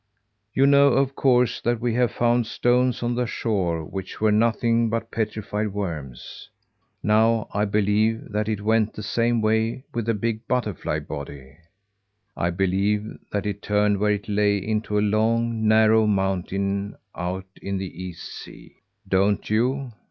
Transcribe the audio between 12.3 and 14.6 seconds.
I believe that it turned where it lay